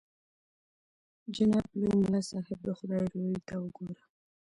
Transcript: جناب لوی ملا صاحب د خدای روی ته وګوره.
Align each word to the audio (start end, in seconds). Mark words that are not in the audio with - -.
جناب 1.35 1.65
لوی 1.79 1.93
ملا 2.01 2.21
صاحب 2.31 2.59
د 2.63 2.69
خدای 2.77 3.03
روی 3.13 3.29
ته 3.47 3.55
وګوره. 3.63 4.03